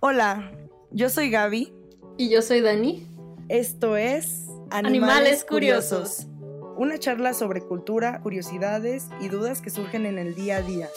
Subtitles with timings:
[0.00, 0.52] Hola,
[0.92, 1.72] yo soy Gaby.
[2.18, 3.04] Y yo soy Dani.
[3.48, 6.28] Esto es Animales, Curiosos.
[6.76, 10.88] Una charla sobre cultura, curiosidades y dudas que surgen en el día a día.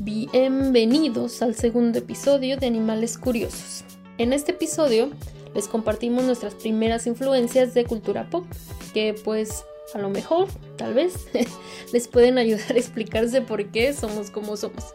[0.00, 3.84] Bienvenidos al segundo episodio de Animales Curiosos.
[4.18, 5.08] En este episodio
[5.54, 8.44] les compartimos nuestras primeras influencias de cultura pop,
[8.92, 9.64] que pues
[9.94, 11.28] a lo mejor, tal vez,
[11.92, 14.94] les pueden ayudar a explicarse por qué somos como somos.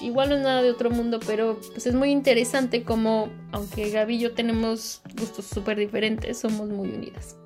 [0.00, 4.16] Igual no es nada de otro mundo, pero pues es muy interesante como, aunque Gaby
[4.16, 7.36] y yo tenemos gustos súper diferentes, somos muy unidas.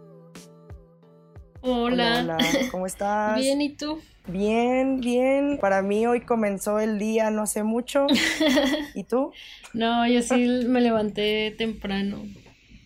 [1.60, 2.20] Hola.
[2.22, 2.38] Hola,
[2.70, 3.38] ¿cómo estás?
[3.40, 3.98] Bien, ¿y tú?
[4.26, 5.58] Bien, bien.
[5.60, 8.06] Para mí hoy comenzó el día no sé mucho.
[8.94, 9.32] ¿Y tú?
[9.74, 12.22] No, yo sí me levanté temprano,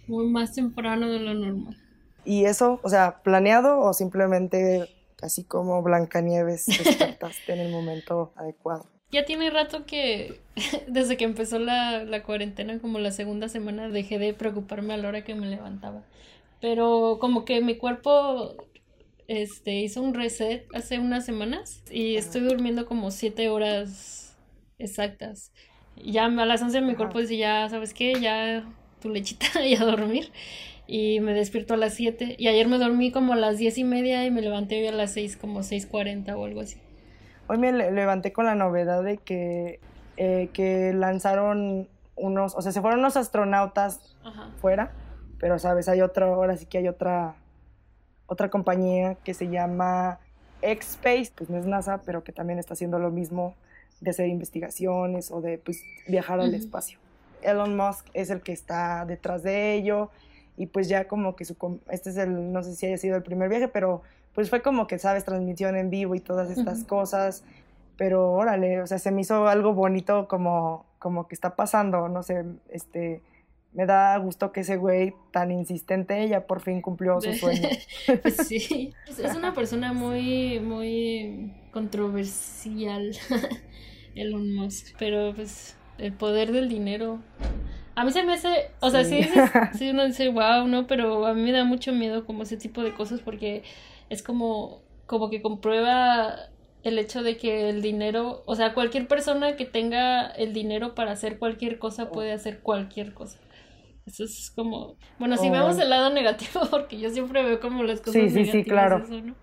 [0.07, 1.82] muy más temprano de lo normal.
[2.25, 4.89] ¿Y eso, o sea, planeado o simplemente
[5.21, 8.87] así como Blancanieves despertaste en el momento adecuado?
[9.13, 10.41] Ya tiene rato que,
[10.89, 15.07] desde que empezó la, la cuarentena, como la segunda semana, dejé de preocuparme a la
[15.07, 16.03] hora que me levantaba.
[16.63, 18.57] Pero como que mi cuerpo
[19.29, 24.35] este, hizo un reset hace unas semanas y estoy durmiendo como siete horas
[24.79, 25.53] exactas.
[25.97, 28.19] Ya a las once mi cuerpo dice, ya, ¿sabes qué?
[28.21, 28.65] Ya
[29.01, 30.33] tu lechita y a dormir
[30.95, 33.85] y me despierto a las 7 y ayer me dormí como a las diez y
[33.85, 36.77] media y me levanté hoy a las 6 como 6.40 o algo así.
[37.47, 39.81] Hoy me levanté con la novedad de que,
[40.19, 44.19] eh, que lanzaron unos, o sea, se fueron unos astronautas
[44.61, 44.93] fuera,
[45.39, 47.37] pero sabes, hay otra, ahora sí que hay otra,
[48.27, 50.19] otra compañía que se llama
[50.61, 53.55] X-Space, pues no es NASA, pero que también está haciendo lo mismo
[54.03, 56.99] de hacer investigaciones o de pues, viajar al espacio.
[57.41, 60.11] Elon Musk es el que está detrás de ello
[60.57, 61.57] y pues ya como que su,
[61.91, 64.03] este es el, no sé si haya sido el primer viaje, pero
[64.35, 67.45] pues fue como que, sabes, transmisión en vivo y todas estas cosas,
[67.97, 72.23] pero órale, o sea, se me hizo algo bonito como, como que está pasando, no
[72.23, 73.23] sé, este,
[73.73, 77.69] me da gusto que ese güey tan insistente ya por fin cumplió su sueño.
[78.23, 83.17] pues sí, es una persona muy, muy controversial,
[84.15, 87.21] Elon Musk, pero pues el poder del dinero
[87.95, 89.27] a mí se me hace, o sea, sí,
[89.75, 90.87] sí, uno dice, wow, ¿no?
[90.87, 93.63] Pero a mí me da mucho miedo como ese tipo de cosas porque
[94.09, 96.35] es como, como que comprueba
[96.83, 101.13] el hecho de que el dinero, o sea, cualquier persona que tenga el dinero para
[101.13, 103.39] hacer cualquier cosa puede hacer cualquier cosa.
[104.07, 108.01] Eso es como, bueno, si vemos el lado negativo, porque yo siempre veo como las
[108.01, 108.99] cosas sí, sí, negativas, sí, claro.
[109.05, 109.35] eso, ¿no?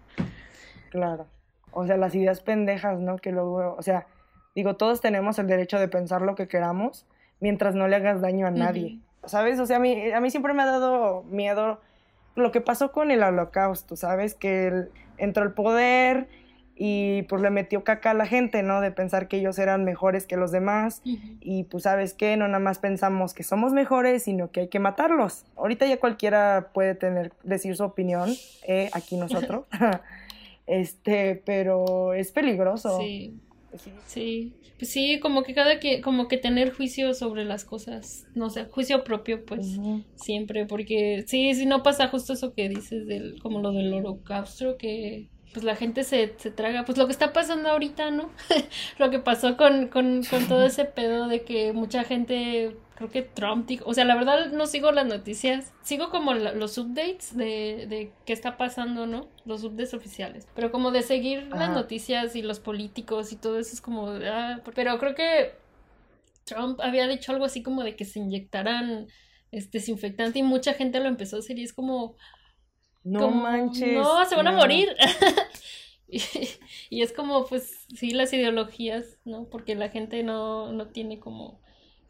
[0.90, 1.28] Claro.
[1.72, 3.18] O sea, las ideas pendejas, ¿no?
[3.18, 4.08] Que luego, o sea,
[4.56, 7.06] digo, todos tenemos el derecho de pensar lo que queramos,
[7.40, 9.00] mientras no le hagas daño a nadie.
[9.26, 9.60] ¿Sabes?
[9.60, 11.80] O sea, a mí, a mí siempre me ha dado miedo
[12.36, 14.34] lo que pasó con el holocausto, ¿sabes?
[14.34, 16.28] Que él entró al poder
[16.82, 18.80] y pues le metió caca a la gente, ¿no?
[18.80, 22.60] De pensar que ellos eran mejores que los demás y pues sabes qué, no nada
[22.60, 25.46] más pensamos que somos mejores, sino que hay que matarlos.
[25.58, 28.34] Ahorita ya cualquiera puede tener, decir su opinión,
[28.66, 29.66] eh, aquí nosotros,
[30.68, 32.98] este, pero es peligroso.
[33.00, 33.38] Sí.
[34.06, 38.50] Sí, pues sí, como que cada que, como que tener juicio sobre las cosas, no
[38.50, 39.80] sé, juicio propio, pues
[40.16, 44.78] siempre, porque sí, sí no pasa justo eso que dices del, como lo del holocausto,
[44.78, 48.31] que pues la gente se, se traga, pues lo que está pasando ahorita, ¿no?
[49.00, 53.22] lo que pasó con, con, con todo ese pedo de que mucha gente creo que
[53.22, 57.88] Trump dijo, o sea, la verdad no sigo las noticias, sigo como los updates de,
[57.88, 59.30] de qué está pasando, ¿no?
[59.46, 63.72] Los updates oficiales, pero como de seguir las noticias y los políticos y todo eso
[63.72, 65.54] es como, ah, pero creo que
[66.44, 69.08] Trump había dicho algo así como de que se inyectaran
[69.54, 72.18] este desinfectante y mucha gente lo empezó a hacer y es como...
[73.06, 73.94] No manches.
[73.94, 74.90] No, se van a morir.
[76.10, 76.22] y,
[76.90, 79.46] y, es como, pues, sí, las ideologías, ¿no?
[79.50, 81.62] Porque la gente no, no tiene como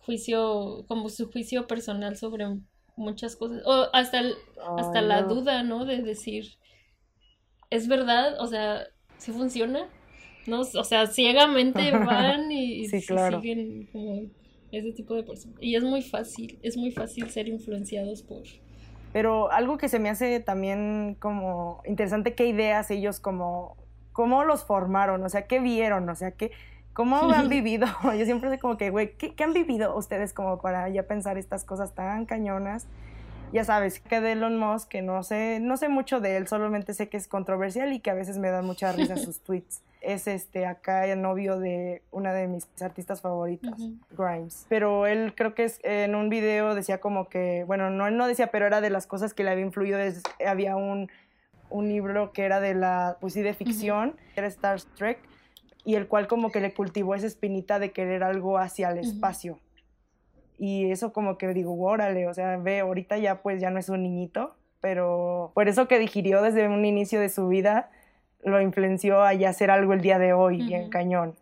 [0.10, 2.48] juicio, como su juicio personal sobre
[2.96, 4.24] muchas cosas, o hasta,
[4.80, 5.86] hasta la duda, ¿no?
[5.86, 6.46] De decir,
[7.70, 8.42] ¿es verdad?
[8.42, 8.88] O sea,
[9.20, 9.88] ¿sí funciona?
[10.48, 10.62] ¿No?
[10.62, 14.32] O sea, ciegamente van y, siguen como
[14.72, 15.60] ese tipo de personas.
[15.62, 18.42] Y es muy fácil, es muy fácil ser influenciados por...
[19.14, 23.78] Pero algo que se me hace también como interesante, qué ideas ellos como,
[24.12, 26.52] cómo los formaron, o sea, qué vieron, o sea, qué,
[27.00, 27.88] ¿Cómo han vivido?
[28.04, 31.64] Yo siempre sé como que, güey, ¿qué, han vivido ustedes como para ya pensar estas
[31.64, 32.88] cosas tan cañonas?
[33.54, 36.94] Ya sabes, que de Elon Musk, que no sé, no sé mucho de él, solamente
[36.94, 39.82] sé que es controversial y que a veces me dan mucha risa sus tweets.
[40.02, 43.80] Es este acá el novio de una de mis artistas favoritas,
[44.12, 44.66] Grimes.
[44.68, 48.28] Pero él creo que es, en un video decía como que, bueno, no él no
[48.28, 50.00] decía, pero era de las cosas que le había influido,
[50.46, 51.10] había un,
[51.70, 55.20] un libro que era de la, pues sí, de ficción, era Star Trek,
[55.86, 59.60] y el cual como que le cultivó esa espinita de querer algo hacia el espacio.
[60.58, 63.88] Y eso como que digo, órale, o sea, ve, ahorita ya pues ya no es
[63.90, 67.92] un niñito, pero por eso que digirió desde un inicio de su vida,
[68.44, 71.36] lo influenció a ya hacer algo el día de hoy, bien cañón.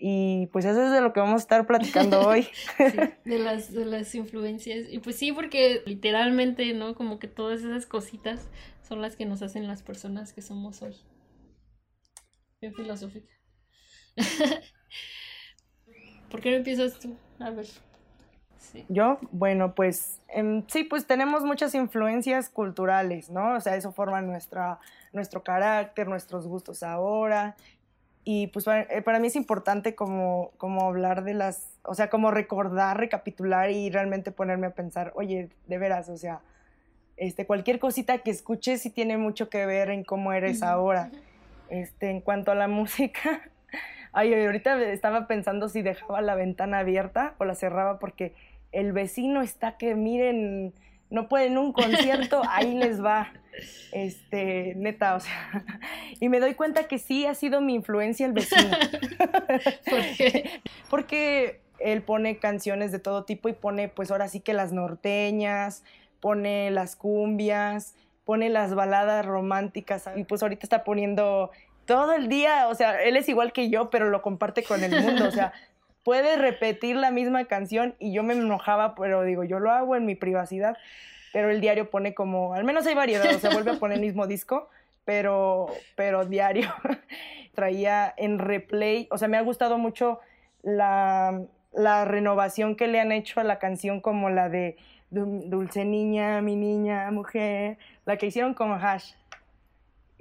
[0.00, 2.46] Y pues eso es de lo que vamos a estar platicando hoy.
[3.24, 4.86] de, las, de las influencias.
[4.88, 6.94] Y pues sí, porque literalmente, ¿no?
[6.94, 8.48] Como que todas esas cositas
[8.82, 10.94] son las que nos hacen las personas que somos hoy.
[12.60, 13.37] Bien filosófica.
[16.30, 17.16] ¿Por qué no empiezas tú?
[17.38, 17.66] A ver.
[18.88, 23.54] Yo, bueno, pues em, sí, pues tenemos muchas influencias culturales, ¿no?
[23.54, 24.78] O sea, eso forma nuestra,
[25.12, 27.56] nuestro carácter, nuestros gustos ahora.
[28.24, 32.30] Y pues eh, para, mí es importante como, como hablar de las, o sea, como
[32.30, 36.40] recordar, recapitular y realmente ponerme a pensar, oye, de veras, o sea,
[37.16, 41.10] este, cualquier cosita que escuches sí tiene mucho que ver en cómo eres ahora.
[41.70, 43.50] Este, en cuanto a la música,
[44.12, 48.34] ay, ahorita estaba pensando si dejaba la ventana abierta o la cerraba porque
[48.72, 50.74] el vecino está que miren,
[51.10, 53.32] no pueden un concierto, ahí les va.
[53.92, 55.64] Este, neta, o sea,
[56.20, 58.70] y me doy cuenta que sí ha sido mi influencia el vecino.
[59.90, 60.60] ¿Por qué?
[60.88, 65.82] Porque él pone canciones de todo tipo y pone, pues ahora sí que las norteñas,
[66.20, 71.50] pone las cumbias, pone las baladas románticas y pues ahorita está poniendo
[71.88, 75.02] todo el día, o sea, él es igual que yo, pero lo comparte con el
[75.02, 75.52] mundo, o sea,
[76.04, 80.04] puede repetir la misma canción y yo me enojaba, pero digo, yo lo hago en
[80.04, 80.76] mi privacidad,
[81.32, 84.02] pero el diario pone como, al menos hay variedad, o sea, vuelve a poner el
[84.02, 84.68] mismo disco,
[85.06, 86.68] pero, pero diario
[87.54, 90.20] traía en replay, o sea, me ha gustado mucho
[90.62, 91.40] la,
[91.72, 94.76] la renovación que le han hecho a la canción como la de
[95.10, 99.14] Dulce Niña, mi niña, mujer, la que hicieron con Hash.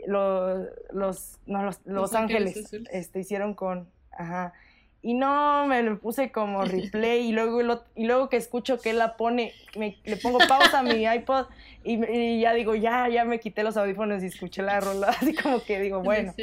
[0.06, 4.54] Los, los, no, los, los, Ángeles, este, hicieron con, ajá,
[5.02, 7.62] y no, me lo puse como replay y luego,
[7.96, 11.46] y luego que escucho que él la pone, le pongo pausa a mi iPod
[11.84, 15.62] y, ya digo, ya, ya me quité los audífonos y escuché la rola, así como
[15.64, 16.34] que digo, bueno.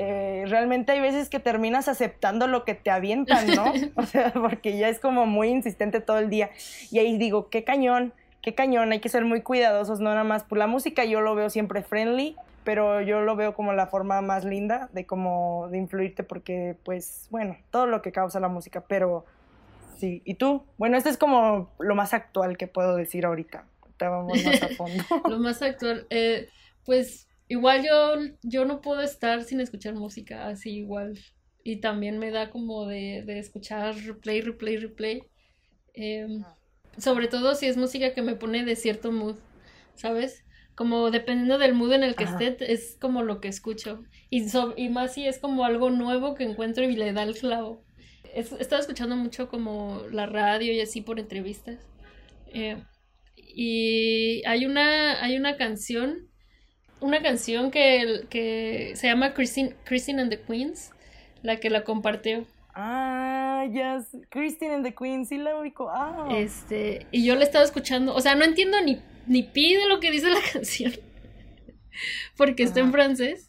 [0.00, 3.72] Eh, realmente hay veces que terminas aceptando lo que te avientan, ¿no?
[3.96, 6.50] O sea, porque ya es como muy insistente todo el día.
[6.92, 10.44] Y ahí digo, qué cañón, qué cañón, hay que ser muy cuidadosos, no nada más.
[10.44, 12.36] Pues la música yo lo veo siempre friendly,
[12.68, 17.26] pero yo lo veo como la forma más linda de como de influirte porque pues
[17.30, 19.24] bueno, todo lo que causa la música, pero
[19.96, 20.66] sí, ¿y tú?
[20.76, 23.64] Bueno, este es como lo más actual que puedo decir ahorita.
[23.96, 25.02] Te vamos más a fondo.
[25.30, 26.50] lo más actual, eh,
[26.84, 31.18] pues igual yo, yo no puedo estar sin escuchar música, así igual.
[31.64, 35.22] Y también me da como de, de escuchar replay, replay, replay.
[35.94, 36.44] Em,
[36.98, 39.36] sobre todo si es música que me pone de cierto mood,
[39.94, 40.44] ¿sabes?
[40.78, 44.04] Como dependiendo del mood en el que esté, es como lo que escucho.
[44.30, 44.46] Y,
[44.76, 47.82] y más si es como algo nuevo que encuentro y le da el clavo.
[48.32, 51.80] He estado escuchando mucho como la radio y así por entrevistas.
[52.54, 52.80] Eh,
[53.34, 56.28] y hay una, hay una canción,
[57.00, 60.92] una canción que, que se llama Christine, Christine and the Queens,
[61.42, 62.46] la que la compartió.
[62.72, 63.98] Ah, ya,
[64.30, 65.90] Christine and the Queens, sí la ubico.
[65.90, 66.28] Ah.
[66.36, 70.10] Este, y yo la estaba escuchando, o sea, no entiendo ni ni pide lo que
[70.10, 70.92] dice la canción.
[72.36, 73.48] Porque está en francés.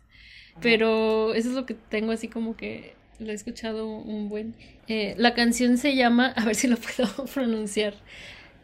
[0.62, 4.56] Pero eso es lo que tengo así como que lo he escuchado un buen.
[4.88, 7.94] Eh, la canción se llama, a ver si lo puedo pronunciar.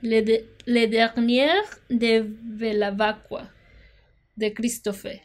[0.01, 3.53] Le, de, Le Dernier de Belavacqua,
[4.35, 5.23] de Christophe.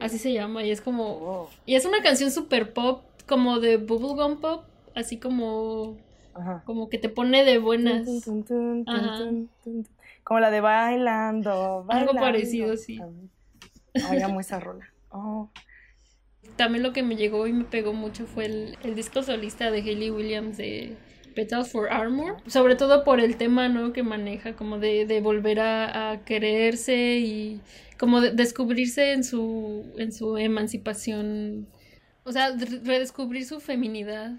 [0.00, 1.50] Así se llama, y es como.
[1.66, 5.98] Y es una canción super pop, como de bubblegum pop, así como.
[6.64, 8.06] Como que te pone de buenas.
[10.32, 12.98] Como la de bailando, Algo parecido, sí.
[14.08, 14.90] Ay, amo esa rola.
[15.10, 15.50] Oh.
[16.56, 20.10] También lo que me llegó y me pegó mucho fue el, disco solista de Hayley
[20.10, 20.96] Williams de
[21.34, 23.92] Petals for Armor, sobre todo por el tema ¿no?
[23.92, 27.60] que maneja, como de, de volver a, quererse y
[27.98, 31.66] como de descubrirse en su, en su emancipación,
[32.24, 34.32] o sea, redescubrir su feminidad.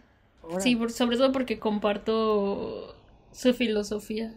[0.58, 2.96] Sí, sobre todo porque comparto
[3.32, 4.34] su filosofía.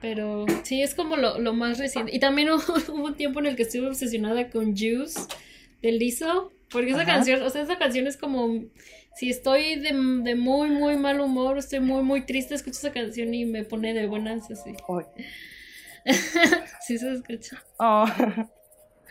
[0.00, 2.14] Pero sí, es como lo, lo más reciente.
[2.14, 2.50] Y también
[2.88, 5.20] hubo, un tiempo en el que estuve obsesionada con Juice
[5.82, 6.52] de Lizzo.
[6.70, 8.64] Porque esa canción, o sea, esa canción es como.
[9.14, 13.32] Si estoy de, de, muy, muy mal humor, estoy muy, muy triste, escucho esa canción
[13.32, 14.74] y me pone de buenas así.
[16.82, 17.62] sí se escucha.
[17.78, 18.04] Oh.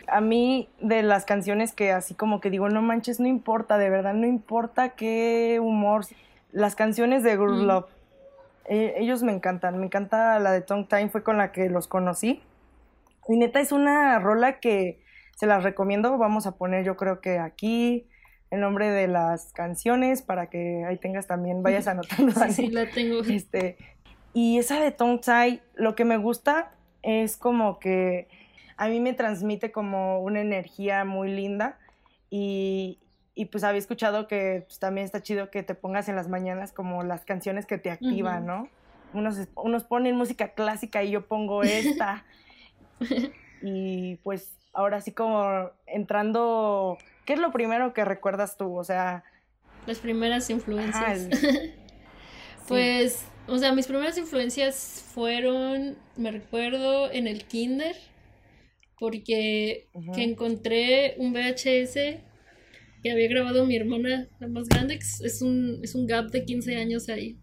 [0.07, 3.89] A mí, de las canciones que así como que digo, no manches, no importa, de
[3.89, 6.05] verdad, no importa qué humor.
[6.51, 7.65] Las canciones de mm.
[7.65, 7.94] Love
[8.67, 11.87] eh, ellos me encantan, me encanta la de Tongue Time, fue con la que los
[11.87, 12.41] conocí.
[13.27, 15.01] Y neta es una rola que
[15.35, 18.07] se las recomiendo, vamos a poner yo creo que aquí
[18.51, 22.33] el nombre de las canciones para que ahí tengas también, vayas anotando.
[22.49, 23.21] sí, la tengo.
[23.21, 23.77] Este,
[24.33, 28.27] Y esa de Tong Tsai, lo que me gusta es como que
[28.77, 31.77] a mí me transmite como una energía muy linda
[32.29, 32.99] y,
[33.35, 36.71] y pues había escuchado que pues, también está chido que te pongas en las mañanas
[36.71, 38.69] como las canciones que te activan, ¿no?
[39.13, 42.25] Unos, unos ponen música clásica y yo pongo esta.
[43.61, 48.75] y pues ahora sí como entrando, ¿qué es lo primero que recuerdas tú?
[48.75, 49.23] O sea...
[49.85, 51.27] Las primeras influencias.
[52.67, 57.95] pues, o sea, mis primeras influencias fueron, me recuerdo, en el kinder
[58.97, 62.21] porque que encontré un VHS
[63.05, 66.75] que había grabado mi hermana, la más grande, es un, es un gap de 15
[66.77, 67.37] años ahí,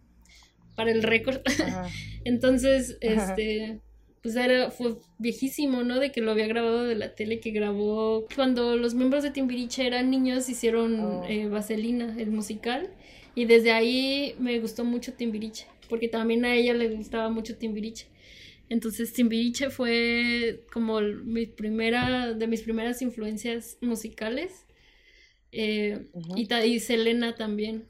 [0.75, 1.40] para el récord.
[2.25, 3.78] Entonces, este,
[4.25, 6.00] pues era, fue viejísimo, ¿no?
[6.00, 8.26] De que lo había grabado de la tele que grabó.
[8.35, 11.25] Cuando los miembros de Timbiriche eran niños, hicieron oh.
[11.28, 12.90] eh, Vaselina, el musical,
[13.37, 18.09] y desde ahí me gustó mucho Timbiriche, porque también a ella le gustaba mucho Timbiriche.
[18.69, 24.66] Entonces Timbiriche fue como mi primera, de mis primeras influencias musicales.
[25.52, 27.88] Eh, y, Selena también.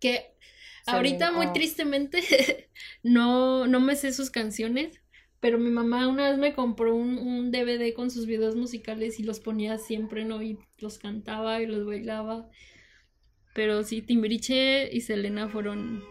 [0.00, 0.34] Que
[0.86, 1.52] ahorita muy oh.
[1.52, 2.68] tristemente
[3.02, 5.00] no, no me sé sus canciones,
[5.40, 9.22] pero mi mamá una vez me compró un, un, DVD con sus videos musicales y
[9.22, 10.42] los ponía siempre, ¿no?
[10.42, 12.48] Y los cantaba y los bailaba.
[13.54, 16.04] Pero sí, Timbiriche y Selena fueron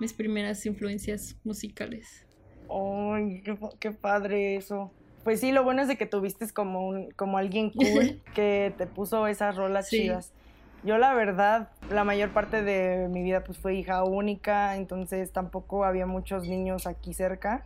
[0.00, 2.26] mis primeras influencias musicales.
[2.68, 3.42] ¡Ay,
[3.78, 4.92] qué, padre eso!
[5.24, 8.86] Pues sí, lo bueno es de que tuviste como, un, como alguien cool que te
[8.86, 10.32] puso esas rolas chidas.
[10.84, 15.84] Yo la verdad, la mayor parte de mi vida pues fue hija única, entonces tampoco
[15.84, 17.64] había muchos niños aquí cerca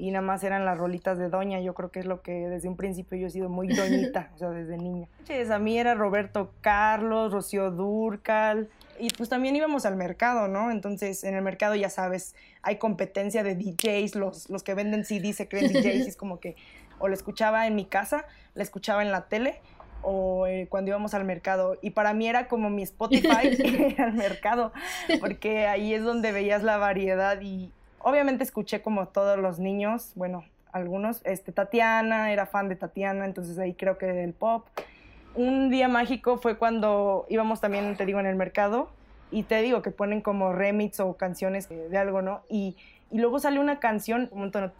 [0.00, 1.60] y nada más eran las rolitas de doña.
[1.60, 4.38] Yo creo que es lo que desde un principio yo he sido muy doñita, o
[4.38, 5.08] sea, desde niña.
[5.50, 10.70] A mí era Roberto Carlos, Rocío Durcal, y pues también íbamos al mercado, ¿no?
[10.70, 15.32] Entonces, en el mercado ya sabes, hay competencia de DJs, los, los que venden CD
[15.32, 16.56] se creen DJs, y es como que
[17.00, 19.60] o lo escuchaba en mi casa, la escuchaba en la tele,
[20.02, 21.76] o eh, cuando íbamos al mercado.
[21.82, 24.72] Y para mí era como mi Spotify al mercado,
[25.18, 30.44] porque ahí es donde veías la variedad y obviamente escuché como todos los niños, bueno,
[30.72, 34.66] algunos, este, Tatiana, era fan de Tatiana, entonces ahí creo que del pop
[35.34, 38.88] un día mágico fue cuando íbamos también, te digo, en el mercado
[39.30, 42.42] y te digo que ponen como remix o canciones de algo, ¿no?
[42.48, 42.76] Y,
[43.10, 44.72] y luego sale una canción, un tono.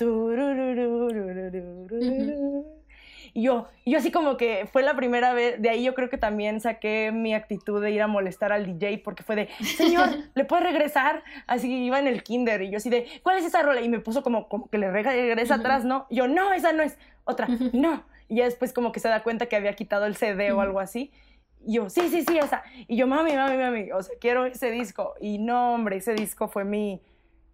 [3.33, 6.19] Y yo, yo así como que fue la primera vez, de ahí yo creo que
[6.19, 10.45] también saqué mi actitud de ir a molestar al DJ porque fue de, señor, ¿le
[10.45, 11.23] puede regresar?
[11.47, 13.83] Así iba en el kinder y yo así de, ¿cuál es esa rola?
[13.83, 16.07] Y me puso como, como que le regresa atrás, ¿no?
[16.11, 18.03] Y yo, no, esa no es, otra, no.
[18.29, 20.81] Y ya después como que se da cuenta que había quitado el CD o algo
[20.81, 21.11] así.
[21.65, 22.63] Y yo, sí, sí, sí, esa.
[22.89, 25.15] Y yo, mami, mami, mami, o sea, quiero ese disco.
[25.21, 27.03] Y no, hombre, ese disco fue mi,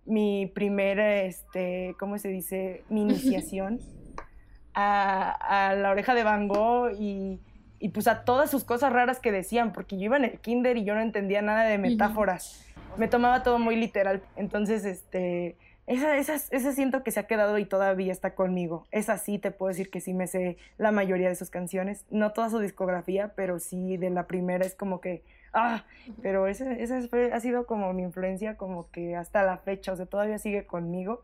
[0.06, 2.84] mi primera, este, ¿cómo se dice?
[2.88, 3.80] Mi iniciación
[4.74, 7.40] a, a la oreja de Van Gogh y,
[7.78, 10.76] y, pues a todas sus cosas raras que decían, porque yo iba en el kinder
[10.76, 12.64] y yo no entendía nada de metáforas.
[12.96, 14.22] Me tomaba todo muy literal.
[14.36, 18.86] Entonces, este, esa, esa, esa, siento que se ha quedado y todavía está conmigo.
[18.90, 22.04] Esa sí, te puedo decir que sí me sé la mayoría de sus canciones.
[22.10, 25.22] No toda su discografía, pero sí de la primera es como que,
[25.56, 25.84] ah,
[26.22, 27.00] pero esa, esa
[27.32, 31.22] ha sido como mi influencia como que hasta la fecha, o sea, todavía sigue conmigo.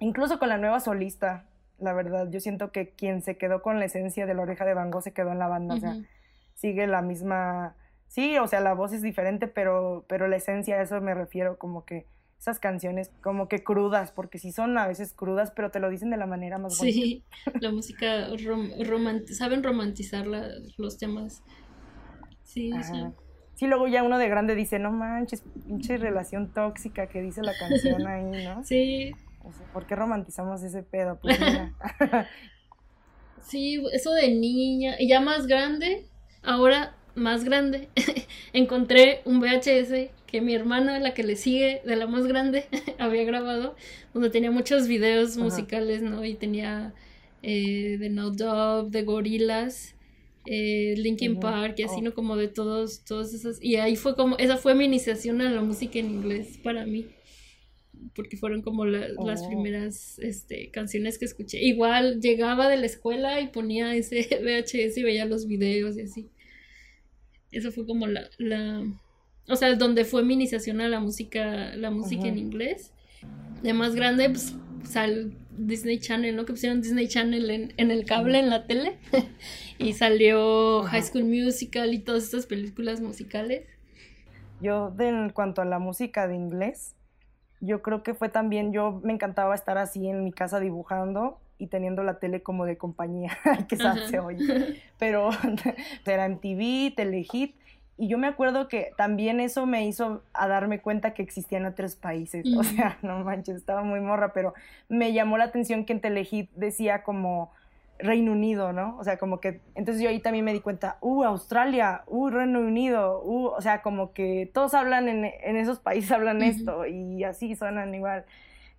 [0.00, 1.46] Incluso con la nueva solista,
[1.78, 4.74] la verdad, yo siento que quien se quedó con la esencia de la oreja de
[4.74, 5.96] Van Gogh se quedó en la banda, o sea,
[6.54, 7.76] sigue la misma,
[8.08, 11.56] sí, o sea, la voz es diferente, pero, pero la esencia, a eso me refiero,
[11.56, 12.06] como que
[12.38, 16.10] esas canciones como que crudas, porque sí son a veces crudas, pero te lo dicen
[16.10, 16.94] de la manera más bonita.
[16.94, 17.24] Sí,
[17.60, 18.28] la música,
[19.32, 21.42] saben romantizar los temas.
[22.42, 22.70] Sí,
[23.54, 23.66] sí.
[23.66, 28.06] luego ya uno de grande dice, no manches, pinche relación tóxica que dice la canción
[28.06, 28.64] ahí, ¿no?
[28.64, 29.14] Sí.
[29.72, 31.18] ¿Por qué romantizamos ese pedo?
[31.20, 31.38] Pues
[33.42, 36.06] sí, eso de niña, y ya más grande,
[36.42, 37.88] ahora más grande,
[38.52, 42.66] encontré un VHS que mi hermana, la que le sigue, de la más grande,
[42.98, 43.76] había grabado,
[44.12, 46.24] donde tenía muchos videos musicales, ¿no?
[46.24, 46.92] Y tenía
[47.42, 49.93] eh, de No Dove, de Gorilas,
[50.46, 52.02] eh, Linkin Park, y así, oh.
[52.02, 52.14] ¿no?
[52.14, 53.62] Como de todos, todas esas.
[53.62, 57.06] Y ahí fue como, esa fue mi iniciación a la música en inglés para mí.
[58.14, 59.46] Porque fueron como las oh.
[59.48, 61.62] primeras este, canciones que escuché.
[61.62, 66.28] Igual llegaba de la escuela y ponía ese VHS y veía los videos y así.
[67.50, 68.84] Eso fue como la, la
[69.48, 72.92] o sea, donde fue mi iniciación a la música, la música en inglés.
[73.62, 74.54] De más grande, pues,
[74.88, 76.44] sal Disney Channel, ¿no?
[76.44, 78.98] Que pusieron Disney Channel en, en el cable, en la tele.
[79.78, 83.66] y salió High School Musical y todas estas películas musicales.
[84.60, 86.94] Yo, en cuanto a la música de inglés,
[87.60, 91.68] yo creo que fue también, yo me encantaba estar así en mi casa dibujando y
[91.68, 93.36] teniendo la tele como de compañía,
[93.68, 95.30] que se oye, pero
[96.06, 97.56] era TV, Telehit,
[97.96, 101.94] y yo me acuerdo que también eso me hizo a darme cuenta que existían otros
[101.94, 104.54] países, o sea, no manches, estaba muy morra, pero
[104.88, 107.52] me llamó la atención que en Telehit decía como
[107.98, 108.96] Reino Unido, ¿no?
[108.98, 112.60] O sea, como que, entonces yo ahí también me di cuenta, uh, Australia, uh, Reino
[112.60, 117.22] Unido, uh, o sea, como que todos hablan en, en esos países, hablan esto y
[117.22, 118.24] así suenan igual.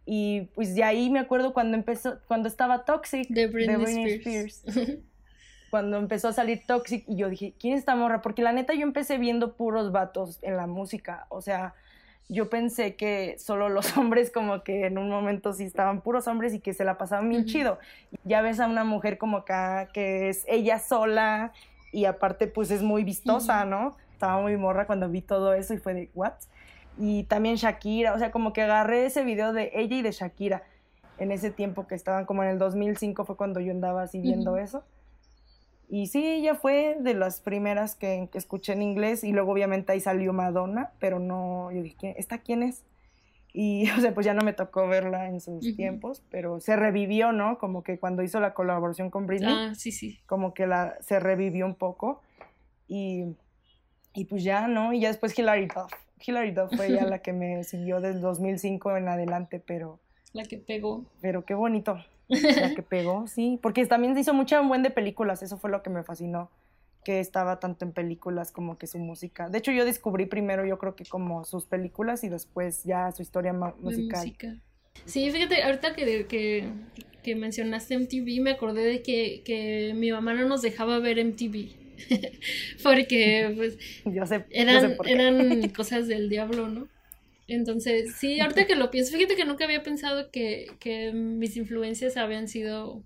[0.06, 4.64] Y pues de ahí me acuerdo cuando empezó, cuando estaba Toxic de Britney, Spears.
[5.76, 8.22] cuando empezó a salir Toxic y yo dije, ¿quién es esta morra?
[8.22, 11.74] Porque la neta yo empecé viendo puros vatos en la música, o sea,
[12.30, 16.54] yo pensé que solo los hombres como que en un momento sí estaban puros hombres
[16.54, 17.78] y que se la pasaban bien chido.
[18.24, 21.52] Ya ves a una mujer como acá que es ella sola
[21.92, 23.98] y aparte pues es muy vistosa, ¿no?
[24.14, 26.36] Estaba muy morra cuando vi todo eso y fue de, ¿what?
[26.98, 30.64] Y también Shakira, o sea, como que agarré ese video de ella y de Shakira
[31.18, 34.56] en ese tiempo que estaban como en el 2005 fue cuando yo andaba así viendo
[34.56, 34.86] eso.
[35.88, 40.00] Y sí, ella fue de las primeras que, escuché en inglés y luego obviamente ahí
[40.00, 42.84] salió Madonna, pero no, yo dije, ¿esta quién es?
[43.54, 47.32] Y, o sea, pues ya no me tocó verla en sus tiempos, pero se revivió,
[47.32, 47.58] ¿no?
[47.58, 49.54] Como que cuando hizo la colaboración con Britney.
[49.54, 50.20] Ah, sí, sí.
[50.26, 52.22] Como que la, se revivió un poco.
[52.88, 53.36] Y,
[54.14, 54.94] y pues ya, ¿no?
[54.94, 55.92] Y ya después Hilary Duff.
[56.26, 60.00] Hilary Duff fue ya la que me siguió desde 2005 en adelante, pero...
[60.34, 61.06] La que pegó.
[61.22, 61.98] Pero qué bonito.
[62.28, 63.60] La que pegó, sí.
[63.62, 66.50] Porque también se hizo mucha buen de películas, eso fue lo que me fascinó.
[67.04, 69.48] Que estaba tanto en películas como que su música.
[69.50, 73.22] De hecho, yo descubrí primero, yo creo que como sus películas y después ya su
[73.22, 74.34] historia musical.
[75.06, 76.70] Sí, fíjate, ahorita que, que,
[77.22, 81.86] que, mencionaste MTV, me acordé de que, que mi mamá no nos dejaba ver MTV.
[82.84, 83.78] Porque, pues,
[84.50, 86.88] eran, eran cosas del diablo, ¿no?
[87.48, 92.18] Entonces, sí, ahorita que lo pienso, fíjate que nunca había pensado que, que mis influencias
[92.18, 93.04] habían sido,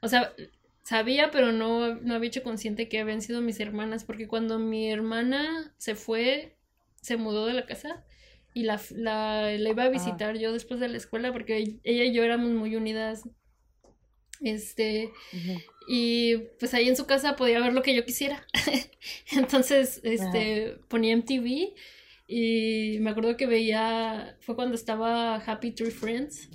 [0.00, 0.32] o sea,
[0.84, 4.90] sabía, pero no, no había hecho consciente que habían sido mis hermanas, porque cuando mi
[4.90, 6.56] hermana se fue,
[7.00, 8.04] se mudó de la casa
[8.52, 12.22] y la, la, iba a visitar yo después de la escuela, porque ella y yo
[12.22, 13.28] éramos muy unidas.
[14.40, 15.10] Este,
[15.88, 18.46] y pues ahí en su casa podía ver lo que yo quisiera.
[19.32, 21.74] Entonces, este, ponía MTV
[22.26, 26.48] y me acuerdo que veía, fue cuando estaba Happy Tree Friends.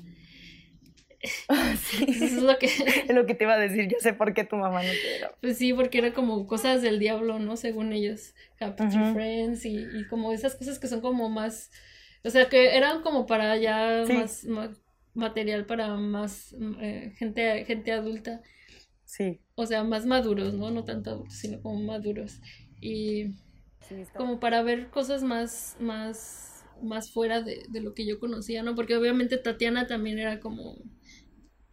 [1.77, 2.05] sí.
[2.07, 2.65] Eso es lo que...
[3.07, 5.17] es lo que te iba a decir, yo sé por qué tu mamá no te
[5.17, 5.31] era.
[5.41, 7.55] Pues sí, porque era como cosas del diablo, ¿no?
[7.55, 8.33] Según ellos.
[8.59, 11.71] Happy Tree Friends y, y, como esas cosas que son como más...
[12.23, 14.45] O sea, que eran como para ya más,
[15.13, 18.41] material para más eh, gente, gente adulta.
[19.05, 19.39] Sí.
[19.55, 20.71] O sea, más maduros, ¿no?
[20.71, 22.41] No tanto adultos, sino como maduros.
[22.81, 23.35] Y
[24.15, 28.75] como para ver cosas más, más, más fuera de, de, lo que yo conocía, ¿no?
[28.75, 30.77] Porque obviamente Tatiana también era como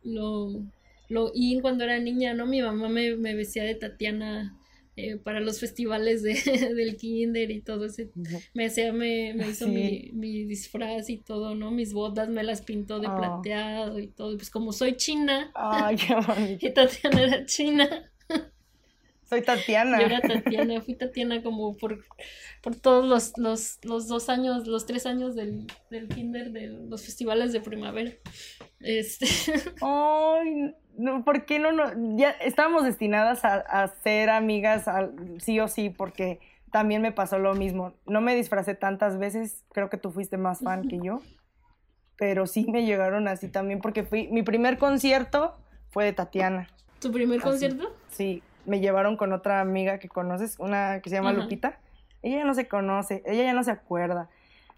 [0.02, 0.62] lo,
[1.08, 2.46] lo in cuando era niña, ¿no?
[2.46, 4.56] Mi mamá me, me vestía de Tatiana
[4.98, 6.34] eh, para los festivales de,
[6.74, 8.10] del kinder y todo ese.
[8.54, 11.70] Me, hacía, me, me hizo mi, mi, disfraz y todo, ¿no?
[11.70, 13.16] Mis botas me las pintó de ah.
[13.16, 14.34] plateado y todo.
[14.36, 15.52] Pues como soy china.
[15.54, 18.10] Ay, qué y Tatiana era china.
[19.28, 19.98] Soy Tatiana.
[19.98, 22.04] Yo era Tatiana, fui Tatiana como por,
[22.62, 27.04] por todos los, los, los dos años, los tres años del, del kinder, de los
[27.04, 28.12] festivales de primavera.
[28.80, 29.26] Este.
[29.80, 32.16] Ay, no, ¿por qué no, no?
[32.16, 34.84] Ya estábamos destinadas a, a ser amigas
[35.38, 36.38] sí o sí, porque
[36.70, 37.94] también me pasó lo mismo.
[38.06, 41.20] No me disfracé tantas veces, creo que tú fuiste más fan que yo,
[42.16, 45.56] pero sí me llegaron así también, porque fui, mi primer concierto
[45.88, 46.68] fue de Tatiana.
[47.00, 47.94] ¿Tu primer concierto?
[48.10, 51.78] Sí, me llevaron con otra amiga que conoces, una que se llama Lupita.
[52.22, 54.28] Ella ya no se conoce, ella ya no se acuerda,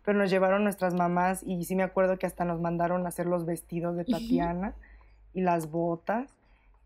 [0.04, 3.26] pero nos llevaron nuestras mamás y sí me acuerdo que hasta nos mandaron a hacer
[3.26, 4.74] los vestidos de Tatiana
[5.32, 6.34] y las botas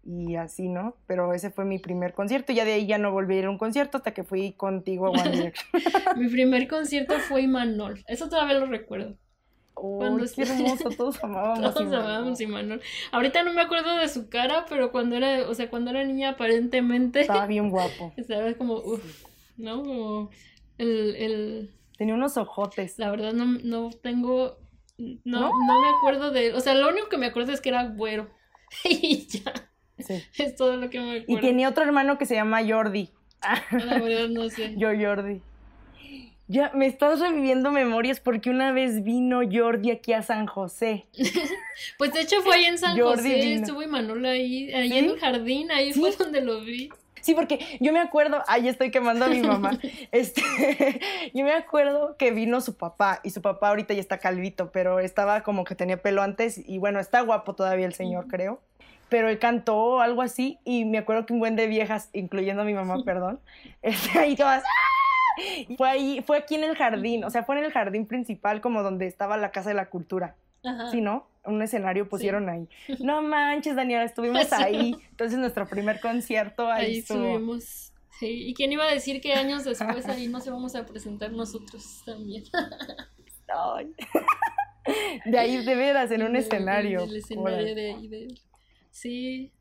[0.04, 0.96] y así, ¿no?
[1.06, 3.44] Pero ese fue mi primer concierto y ya de ahí ya no volví a ir
[3.46, 5.68] a un concierto hasta que fui contigo a One Direction.
[6.16, 9.16] mi primer concierto fue Imanol, eso todavía lo recuerdo.
[9.74, 12.80] Cuando qué hermoso, todos amábamos todos amábamos Imanol.
[13.11, 16.30] Ahorita no me acuerdo de su cara, pero cuando era, o sea, cuando era niña
[16.30, 17.22] aparentemente...
[17.22, 18.12] Estaba bien guapo.
[18.16, 19.24] Estaba como, uff,
[19.56, 19.82] ¿no?
[19.82, 20.30] Como
[20.78, 21.70] el, el...
[21.96, 22.98] Tenía unos ojotes.
[22.98, 24.58] La verdad no, no tengo...
[24.98, 26.52] No, no, me acuerdo de...
[26.52, 28.28] O sea, lo único que me acuerdo es que era güero.
[28.85, 29.52] y ya.
[29.98, 30.22] Sí.
[30.38, 31.24] Es todo lo que me acuerdo.
[31.28, 33.11] Y tenía otro hermano que se llama Jordi.
[33.70, 34.74] La verdad no sé.
[34.76, 35.40] Yo Jordi.
[36.52, 41.06] Ya, me estás reviviendo memorias porque una vez vino Jordi aquí a San José.
[41.98, 45.70] pues de hecho fue ahí en San José, estuvo Manolo ahí, ahí en el jardín,
[45.70, 46.90] ahí fue donde lo vi.
[47.22, 49.78] Sí, porque yo me acuerdo, ahí estoy quemando a mi mamá.
[50.12, 50.42] Este,
[51.32, 55.00] yo me acuerdo que vino su papá y su papá ahorita ya está calvito, pero
[55.00, 58.60] estaba como que tenía pelo antes y bueno, está guapo todavía el señor, creo.
[59.08, 62.66] Pero él cantó algo así y me acuerdo que un buen de viejas, incluyendo a
[62.66, 63.40] mi mamá, perdón,
[63.80, 65.01] este, ahí todas, ¡ah!
[65.76, 68.83] Fue ahí, fue aquí en el jardín, o sea, fue en el jardín principal como
[68.83, 70.37] donde estaba la Casa de la Cultura.
[70.92, 71.26] Sí, ¿no?
[71.44, 72.68] Un escenario pusieron ahí.
[73.00, 74.94] No manches, Daniela, estuvimos ahí.
[75.11, 77.92] Entonces nuestro primer concierto ahí, ahí estuvimos.
[78.20, 82.02] Sí, ¿y quién iba a decir que años después ahí nos íbamos a presentar nosotros
[82.07, 82.44] también?
[85.24, 87.05] De ahí de veras, en un escenario.
[87.05, 88.35] el escenario de ahí, de...
[88.90, 89.52] Sí.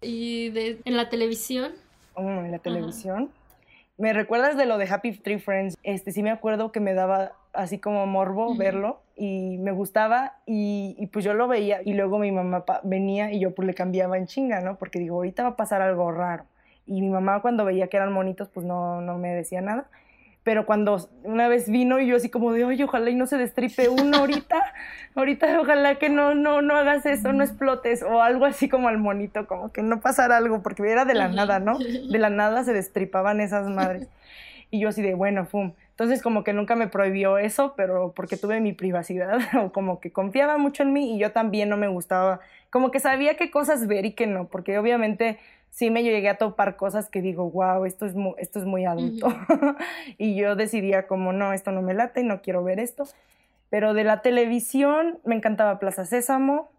[0.00, 1.72] Y de, en la televisión.
[2.14, 3.30] Oh, en la televisión.
[3.96, 5.78] ¿Me recuerdas de lo de Happy Tree Friends?
[5.84, 10.96] Este, sí me acuerdo que me daba así como morbo verlo y me gustaba y,
[10.98, 14.18] y, pues yo lo veía y luego mi mamá venía y yo pues le cambiaba
[14.18, 14.78] en chinga, ¿no?
[14.78, 16.44] Porque digo, ahorita va a pasar algo raro.
[16.86, 19.88] Y mi mamá cuando veía que eran monitos pues no, no me decía nada
[20.44, 23.38] pero cuando una vez vino y yo así como de, oye, ojalá y no se
[23.38, 24.62] destripe uno ahorita,
[25.14, 28.98] ahorita ojalá que no, no, no hagas eso, no explotes, o algo así como al
[28.98, 31.78] monito, como que no pasara algo, porque era de la nada, ¿no?
[32.14, 34.06] De la nada se destripaban esas madres.
[34.70, 35.72] Y yo así de, bueno, fum.
[35.90, 40.12] Entonces como que nunca me prohibió eso, pero porque tuve mi privacidad, o como que
[40.12, 43.86] confiaba mucho en mí y yo también no me gustaba, como que sabía qué cosas
[43.86, 45.38] ver y qué no, porque obviamente
[45.74, 48.84] sí me llegué a topar cosas que digo, wow, esto es muy, esto es muy
[48.84, 49.26] adulto.
[50.18, 53.04] y yo decidía como, no, esto no me late, no quiero ver esto.
[53.70, 56.70] Pero de la televisión me encantaba Plaza Sésamo.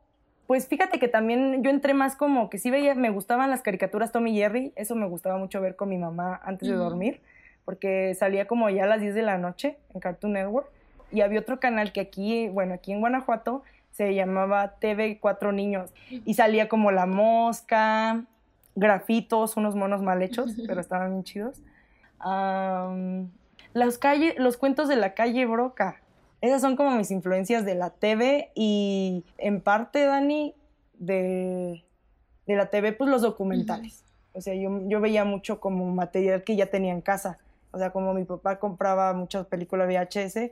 [0.47, 4.13] Pues fíjate que también yo entré más como que sí veía, me gustaban las caricaturas
[4.13, 7.19] Tommy y Jerry, eso me gustaba mucho ver con mi mamá antes de dormir,
[7.65, 10.69] porque salía como ya a las 10 de la noche en Cartoon Network.
[11.11, 15.93] Y había otro canal que aquí, bueno, aquí en Guanajuato se llamaba TV Cuatro Niños
[16.09, 18.23] y salía como La Mosca,
[18.75, 21.61] grafitos, unos monos mal hechos, pero estaban bien chidos.
[23.73, 23.99] los,
[24.37, 26.01] los cuentos de la calle Broca.
[26.41, 30.53] Esas son como mis influencias de la TV y en parte, Dani,
[30.99, 31.83] de,
[32.45, 34.03] de la TV, pues los documentales.
[34.33, 37.37] O sea, yo, yo, veía mucho como material que ya tenía en casa.
[37.71, 40.51] O sea, como mi papá compraba muchas películas VHS,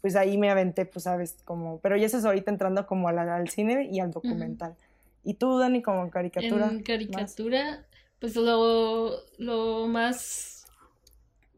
[0.00, 1.78] pues ahí me aventé, pues sabes, como...
[1.78, 4.76] Pero ya es ahorita entrando como al cine y al documental.
[5.24, 6.68] ¿Y tú, Dani, como en caricatura?
[6.70, 7.86] En caricatura,
[8.18, 10.66] pues lo, lo más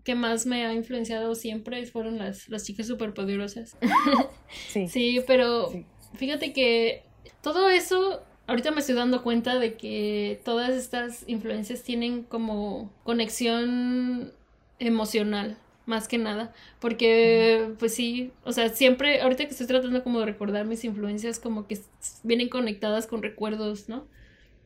[0.05, 3.77] que más me ha influenciado siempre fueron las, las chicas superpoderosas.
[4.69, 4.87] sí.
[4.87, 5.73] sí, pero
[6.15, 7.03] fíjate que
[7.43, 14.33] todo eso, ahorita me estoy dando cuenta de que todas estas influencias tienen como conexión
[14.79, 20.21] emocional más que nada, porque pues sí, o sea, siempre, ahorita que estoy tratando como
[20.21, 21.79] de recordar mis influencias, como que
[22.25, 24.05] vienen conectadas con recuerdos, ¿no?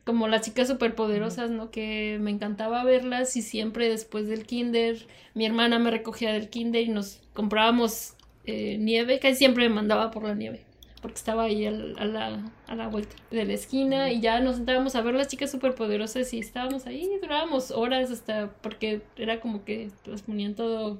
[0.03, 1.69] Como las chicas superpoderosas, ¿no?
[1.69, 5.05] Que me encantaba verlas y siempre después del kinder,
[5.35, 10.09] mi hermana me recogía del kinder y nos comprábamos eh, nieve, casi siempre me mandaba
[10.09, 10.70] por la nieve
[11.01, 14.95] porque estaba ahí a, la, a la vuelta de la esquina y ya nos sentábamos
[14.95, 19.89] a ver las chicas superpoderosas y estábamos ahí, durábamos horas hasta porque era como que
[20.05, 20.99] las ponían todo,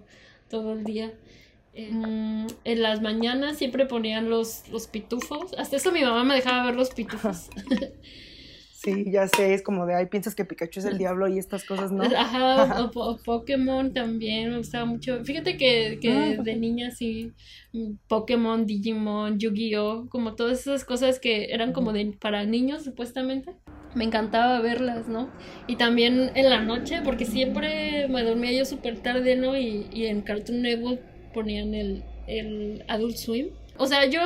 [0.49, 1.13] todo el día.
[1.73, 6.65] En, en las mañanas siempre ponían los, los pitufos, hasta eso mi mamá me dejaba
[6.65, 7.49] ver los pitufos.
[8.83, 11.63] Sí, ya sé, es como de, ay, piensas que Pikachu es el diablo y estas
[11.63, 12.01] cosas, ¿no?
[12.17, 15.23] Ajá, o, Pokémon también me gustaba mucho.
[15.23, 16.41] Fíjate que, que ah.
[16.41, 17.31] de niña sí,
[18.07, 23.53] Pokémon, Digimon, Yu-Gi-Oh, como todas esas cosas que eran como de para niños supuestamente.
[23.93, 25.29] Me encantaba verlas, ¿no?
[25.67, 29.55] Y también en la noche, porque siempre me dormía yo súper tarde, ¿no?
[29.55, 31.01] Y, y en Cartoon Network
[31.35, 33.49] ponían el, el Adult Swim.
[33.77, 34.21] O sea, yo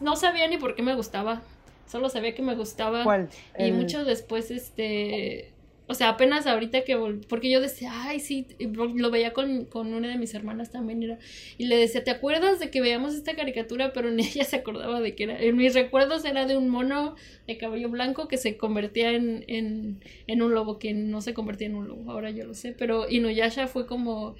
[0.00, 1.42] no sabía ni por qué me gustaba
[1.90, 3.04] solo sabía que me gustaba.
[3.04, 3.28] ¿Cuál?
[3.58, 5.52] Y mucho después, este,
[5.90, 6.96] o sea, apenas ahorita que
[7.28, 11.18] porque yo decía, ay, sí, lo veía con, con una de mis hermanas también, era,
[11.58, 13.92] y le decía, ¿te acuerdas de que veíamos esta caricatura?
[13.92, 17.16] Pero ni ella se acordaba de que era, en mis recuerdos era de un mono
[17.48, 21.66] de cabello blanco que se convertía en, en, en un lobo, que no se convertía
[21.66, 24.36] en un lobo, ahora yo lo sé, pero Inuyasha fue como,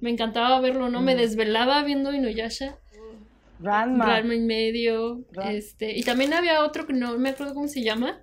[0.00, 1.02] me encantaba verlo, ¿no?
[1.02, 1.18] Me mm.
[1.18, 2.78] desvelaba viendo Inuyasha
[3.60, 4.18] Ranma.
[4.18, 5.24] en medio.
[5.48, 8.20] Este, y también había otro que no me acuerdo cómo se llama.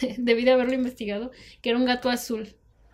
[0.18, 1.30] Debí de haberlo investigado.
[1.62, 2.48] Que era un gato azul.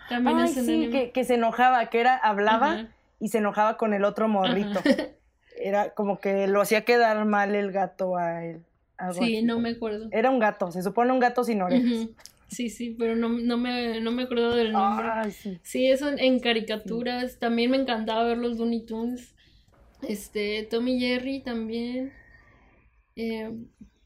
[0.08, 4.04] También Ay, sí, que, que, se enojaba, que era, hablaba y se enojaba con el
[4.04, 4.80] otro morrito.
[5.58, 8.60] Era como que lo hacía quedar mal el gato a él.
[9.18, 10.08] sí, no me acuerdo.
[10.12, 12.08] Era un gato, se supone un gato sin orejas.
[12.48, 15.30] Sí, sí, pero no, no, me, no me acuerdo del nombre.
[15.32, 15.58] sí.
[15.62, 15.86] sí.
[15.86, 17.38] eso en, caricaturas.
[17.38, 19.34] También me encantaba ver los Looney Tunes.
[20.08, 22.12] Este, Tommy Jerry también.
[23.16, 23.52] Eh,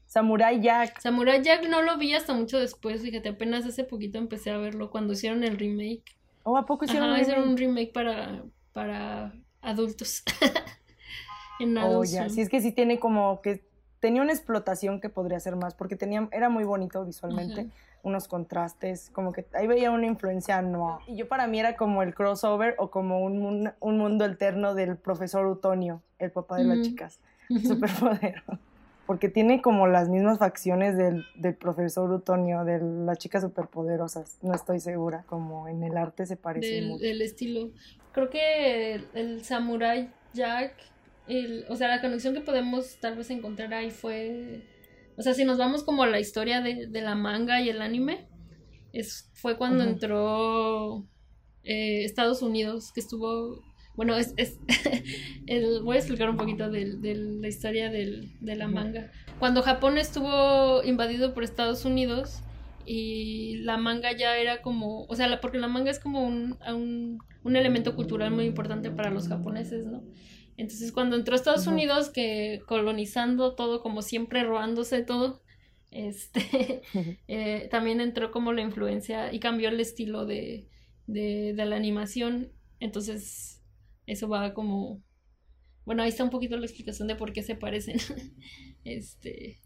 [0.05, 0.99] Samurai Jack.
[0.99, 4.91] Samurai Jack no lo vi hasta mucho después, fíjate, apenas hace poquito empecé a verlo
[4.91, 6.03] cuando hicieron el remake.
[6.43, 7.11] ¿O a poco hicieron,
[7.47, 7.93] un, remake?
[7.93, 10.23] para, para adultos?
[11.59, 12.29] en oh, ya.
[12.29, 13.63] Sí, es que sí tiene como que
[14.01, 17.69] tenía una explotación que podría ser más, porque tenía, era muy bonito visualmente,
[18.03, 20.99] unos contrastes, como que ahí veía una influencia no.
[21.07, 24.97] Y yo para mí era como el crossover o como un, un mundo alterno del
[24.97, 27.19] profesor Utonio, el papá de las chicas,
[27.63, 28.59] superpoderoso.
[29.05, 34.55] Porque tiene como las mismas facciones del, del, profesor Utonio, de las chicas superpoderosas, no
[34.55, 37.03] estoy segura, como en el arte se parece del, mucho.
[37.03, 37.69] Del estilo.
[38.13, 40.73] Creo que el, el Samurai Jack
[41.69, 44.63] o sea, la conexión que podemos tal vez encontrar ahí fue,
[45.17, 48.27] o sea, si nos vamos como a la historia de, la manga y el anime,
[48.93, 51.07] es, fue cuando entró
[51.63, 53.61] eh, Estados Unidos, que estuvo,
[53.95, 54.57] bueno, es, es
[55.83, 59.11] voy a explicar un poquito de, la historia de la manga.
[59.39, 62.41] Cuando Japón estuvo invadido por Estados Unidos,
[62.85, 67.19] y la manga ya era como, o sea, porque la manga es como un, un,
[67.43, 70.03] un, elemento cultural muy importante para los japoneses, ¿no?
[70.57, 75.41] Entonces cuando entró a Estados Unidos, que colonizando todo, como siempre robándose todo,
[75.91, 76.81] este,
[77.27, 80.67] eh, también entró como la influencia y cambió el estilo de,
[81.07, 82.51] de, de, la animación.
[82.79, 83.61] Entonces,
[84.07, 85.01] eso va como...
[85.85, 87.97] Bueno, ahí está un poquito la explicación de por qué se parecen
[88.83, 89.59] este,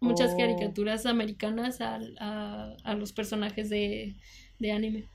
[0.00, 0.36] muchas oh.
[0.36, 4.16] caricaturas americanas a, a, a, los personajes de,
[4.58, 5.08] de anime.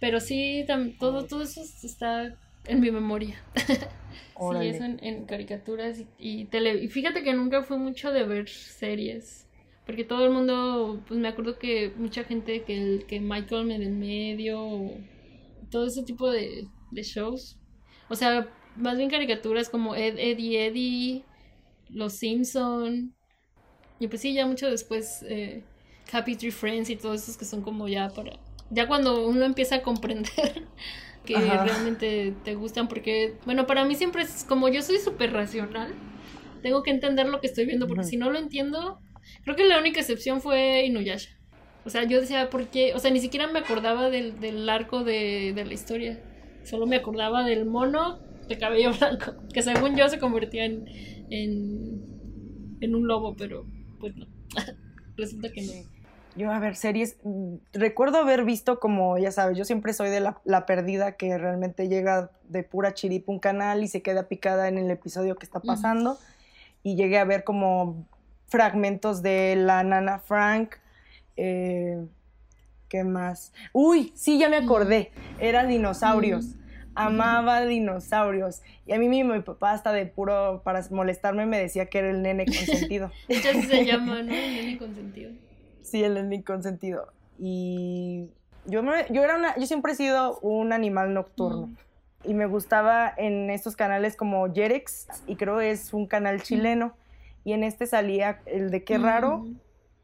[0.00, 0.64] Pero sí,
[0.98, 3.42] todo, todo eso está en mi memoria.
[3.54, 6.82] sí, eso en, caricaturas y, y, tele.
[6.82, 9.46] Y fíjate que nunca fue mucho de ver series.
[9.86, 13.98] Porque todo el mundo, pues me acuerdo que mucha gente que, el, que Michael en
[13.98, 14.92] medio,
[15.70, 17.58] todo ese tipo de, de shows.
[18.08, 21.24] O sea, más bien caricaturas como Ed, Eddie Eddie,
[21.88, 23.14] Los Simpson.
[23.98, 25.64] Y pues sí, ya mucho después eh,
[26.12, 28.38] Happy Tree Friends y todos esos que son como ya para...
[28.70, 30.68] Ya cuando uno empieza a comprender
[31.24, 35.92] que realmente te gustan porque, bueno, para mí siempre es como yo soy súper racional,
[36.62, 39.00] tengo que entender lo que estoy viendo porque si no lo entiendo,
[39.44, 41.30] creo que la única excepción fue Inuyasha.
[41.84, 42.94] O sea, yo decía, ¿por qué?
[42.94, 46.20] O sea, ni siquiera me acordaba del, del arco de, de la historia.
[46.64, 50.84] Solo me acordaba del mono de cabello blanco, que según yo se convertía en,
[51.30, 52.04] en,
[52.80, 53.66] en un lobo, pero
[53.98, 54.26] pues no.
[55.16, 55.72] Resulta que no.
[56.36, 60.20] Yo, a ver, series, mm, recuerdo haber visto como, ya sabes, yo siempre soy de
[60.20, 64.78] la, perdida que realmente llega de pura chiripa un canal y se queda picada en
[64.78, 66.18] el episodio que está pasando.
[66.82, 68.06] Y llegué a ver como
[68.48, 70.76] fragmentos de la nana Frank.
[71.36, 71.98] Eh,
[72.88, 73.52] ¿Qué más?
[73.72, 75.12] Uy, sí, ya me acordé.
[75.38, 76.56] Era dinosaurios.
[76.94, 78.62] Amaba dinosaurios.
[78.86, 82.10] Y a mí mismo mi papá hasta de puro, para molestarme, me decía que era
[82.10, 83.12] el nene consentido.
[83.28, 84.34] Entonces se llama, ¿no?
[84.34, 85.30] El nene consentido.
[85.82, 87.12] Sí, el ending consentido.
[87.38, 88.28] Y
[88.66, 91.66] yo, yo, era una, yo siempre he sido un animal nocturno.
[91.66, 91.76] Mm.
[92.24, 96.42] Y me gustaba en estos canales como Jerex, y creo es un canal mm.
[96.42, 96.94] chileno.
[97.44, 99.56] Y en este salía el de Qué Raro mm.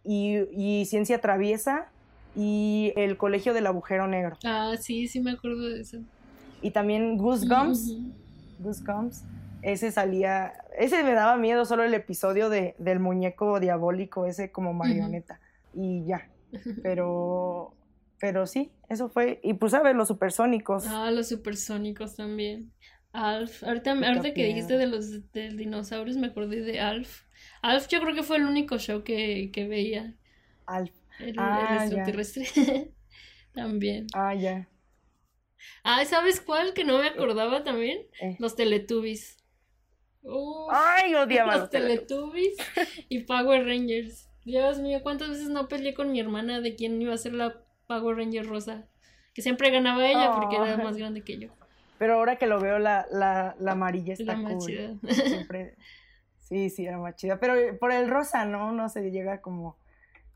[0.05, 1.89] y, y, Ciencia Traviesa
[2.35, 4.39] y el Colegio del Agujero Negro.
[4.45, 5.99] Ah, sí, sí me acuerdo de eso.
[6.63, 7.97] Y también Goosebumps.
[8.59, 9.25] Goosebumps.
[9.61, 14.73] Ese salía, ese me daba miedo solo el episodio de, del muñeco diabólico, ese como
[14.73, 15.41] marioneta
[15.77, 16.31] y ya.
[16.83, 17.77] Pero,
[18.19, 19.41] pero sí, eso fue.
[19.43, 19.95] Y pues, ¿sabes?
[19.95, 20.87] Los supersónicos.
[20.87, 22.73] Ah, los supersónicos también.
[23.13, 23.63] Alf.
[23.63, 27.25] Ahorita, ahorita que dijiste de los dinosaurios, me acordé de Alf.
[27.63, 30.17] Alf yo creo que fue el único show que, que veía.
[30.67, 30.93] Alf.
[31.19, 32.47] El, ah, extraterrestre.
[33.53, 34.07] también.
[34.15, 34.69] Ah, ya.
[35.83, 36.75] Ah, ¿sabes cuál?
[36.75, 37.99] Que no me acordaba también.
[38.21, 38.37] Eh.
[38.39, 39.37] Los Teletubbies.
[40.71, 42.57] Ay, odiaba los Teletubbies
[43.09, 44.26] y Power Rangers.
[44.47, 47.57] Dios mío, ¿cuántas veces no peleé con mi hermana de quién iba a ser la
[47.89, 48.85] Power Ranger rosa?
[49.35, 51.49] Que siempre ganaba ella porque era más grande que yo.
[51.99, 54.63] Pero ahora que lo veo, la, la, la amarilla está la cool.
[54.63, 55.75] Siempre...
[56.39, 57.41] Sí, sí, era más chida.
[57.41, 58.71] Pero por el rosa, ¿no?
[58.71, 59.77] No se llega como,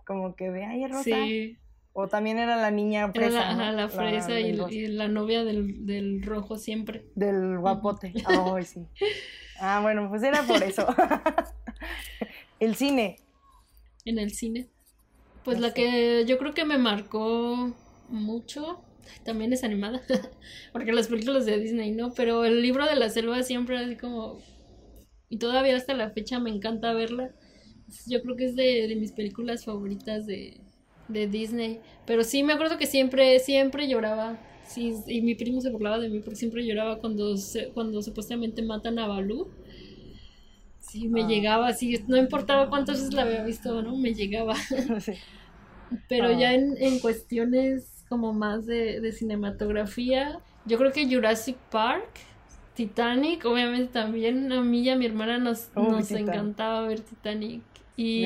[0.05, 1.05] como que ve, ahí rosa.
[1.05, 1.57] Sí.
[1.93, 3.53] O también era la niña fresa.
[3.53, 7.05] la, la fresa y, la novia del, del, rojo siempre.
[7.15, 8.13] Del guapote.
[8.27, 8.85] Ay, sí.
[9.61, 10.85] Ah, bueno, pues era por eso.
[12.59, 13.17] el cine
[14.11, 14.69] en el cine.
[15.45, 17.75] Pues la que yo creo que me marcó
[18.09, 18.83] mucho,
[19.25, 20.03] también es animada,
[20.73, 24.39] porque las películas de Disney no, pero el libro de la selva siempre así como...
[25.29, 27.31] Y todavía hasta la fecha me encanta verla.
[28.07, 30.61] Yo creo que es de, mis películas favoritas de,
[31.07, 31.81] de Disney.
[32.05, 34.41] Pero sí, me acuerdo que siempre, siempre lloraba.
[34.67, 37.35] Sí, y mi primo se burlaba de mí porque siempre lloraba cuando,
[37.75, 39.49] cuando supuestamente matan a Balú.
[40.81, 41.27] Sí, me ah.
[41.29, 43.97] llegaba así, no importaba cuántas veces la había visto, ¿no?
[43.97, 44.55] Me llegaba.
[46.09, 46.55] Pero ya ah.
[46.55, 50.41] en, en, cuestiones como más de, cinematografía.
[50.67, 52.11] Yo creo que Jurassic Park,
[52.75, 57.63] Titanic, obviamente también a mí y a mi hermana nos, oh, nos encantaba ver Titanic.
[57.97, 58.25] Y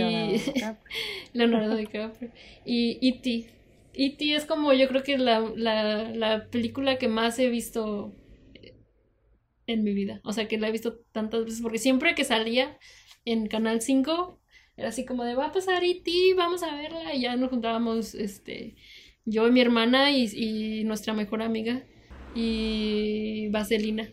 [1.32, 2.30] Leonardo DiCaprio.
[2.64, 3.50] y E.T.
[3.94, 4.34] E.T.
[4.34, 8.12] es como yo creo que la, la, la película que más he visto
[9.66, 10.20] en mi vida.
[10.24, 12.78] O sea, que la he visto tantas veces, porque siempre que salía
[13.24, 14.40] en Canal 5,
[14.76, 18.14] era así como de, va a pasar E.T., vamos a verla, y ya nos juntábamos,
[18.14, 18.76] este,
[19.24, 21.84] yo y mi hermana y, nuestra mejor amiga,
[22.34, 24.08] y Vaselina.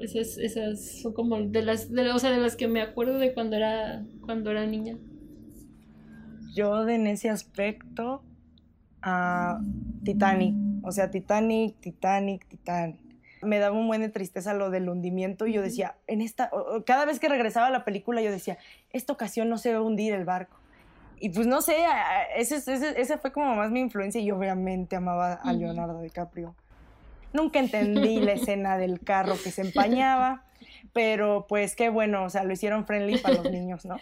[0.00, 3.32] Esas, esas son como de las, de, o sea, de las que me acuerdo de
[3.32, 4.98] cuando era, cuando era niña.
[6.54, 8.22] Yo en ese aspecto,
[9.00, 9.60] a
[10.04, 13.05] Titanic, o sea, Titanic, Titanic, Titanic
[13.46, 16.50] me daba un buen de tristeza lo del hundimiento y yo decía, en esta,
[16.84, 18.58] cada vez que regresaba a la película yo decía,
[18.90, 20.56] esta ocasión no se va a hundir el barco.
[21.18, 21.76] Y pues no sé,
[22.36, 26.54] ese, ese, fue como más mi influencia y yo obviamente amaba a Leonardo DiCaprio.
[27.32, 30.44] Nunca entendí la escena del carro que se empañaba,
[30.92, 33.96] pero pues qué bueno, o sea, lo hicieron friendly para los niños, ¿no?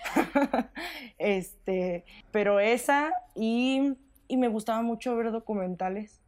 [1.19, 3.95] este, pero esa y,
[4.27, 6.21] y, me gustaba mucho ver documentales.